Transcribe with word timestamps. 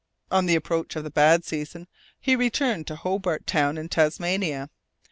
On 0.31 0.47
the 0.47 0.55
approach 0.55 0.95
of 0.95 1.03
the 1.03 1.11
bad 1.11 1.45
season, 1.45 1.87
he 2.19 2.35
returned 2.35 2.87
to 2.87 2.95
Hobart 2.95 3.45
Town, 3.45 3.77
in 3.77 3.87
Tasmania. 3.87 4.71